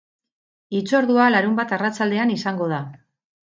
[0.77, 2.83] Hitzordua larunbat arratsaldean izango da.